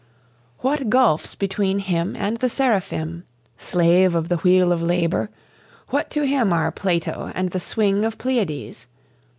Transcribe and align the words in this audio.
What 0.61 0.89
gulfs 0.89 1.35
between 1.35 1.77
him 1.77 2.15
and 2.15 2.39
the 2.39 2.49
seraphim! 2.49 3.23
Slave 3.55 4.15
of 4.15 4.29
the 4.29 4.37
wheel 4.37 4.71
of 4.71 4.81
labour, 4.81 5.29
what 5.89 6.09
to 6.09 6.25
him 6.25 6.51
Are 6.51 6.71
Plato 6.71 7.31
and 7.35 7.51
the 7.51 7.59
swing 7.59 8.03
of 8.03 8.17
Pleiades? 8.17 8.87